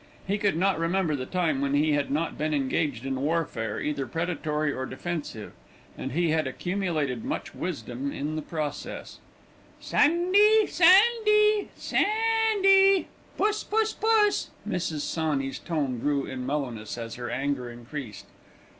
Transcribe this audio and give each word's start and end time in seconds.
He 0.25 0.39
could 0.39 0.57
not 0.57 0.79
remember 0.79 1.15
the 1.15 1.27
time 1.27 1.61
when 1.61 1.75
he 1.75 1.91
had 1.91 2.09
not 2.09 2.35
been 2.35 2.55
engaged 2.55 3.05
in 3.05 3.21
warfare, 3.21 3.79
either 3.79 4.07
predatory 4.07 4.73
or 4.73 4.87
defensive, 4.87 5.51
and 5.95 6.13
he 6.13 6.31
had 6.31 6.47
accumulated 6.47 7.23
much 7.23 7.53
wisdom 7.53 8.11
in 8.11 8.35
the 8.35 8.41
process. 8.41 9.19
"Sandy, 9.79 10.65
Sandy, 10.65 11.69
Sandy, 11.75 11.75
Sandy. 11.75 13.07
Puss, 13.37 13.63
puss, 13.63 13.93
puss." 13.93 14.49
Mrs. 14.67 15.01
Sawney's 15.01 15.59
tone 15.59 15.99
grew 15.99 16.25
in 16.25 16.47
mellowness 16.47 16.97
as 16.97 17.13
her 17.13 17.29
anger 17.29 17.69
increased. 17.69 18.25